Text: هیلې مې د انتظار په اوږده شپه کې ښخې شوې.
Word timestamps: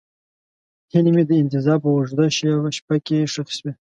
هیلې 0.91 1.11
مې 1.15 1.23
د 1.29 1.31
انتظار 1.41 1.77
په 1.83 1.89
اوږده 1.95 2.25
شپه 2.77 2.95
کې 3.05 3.17
ښخې 3.31 3.53
شوې. 3.57 3.71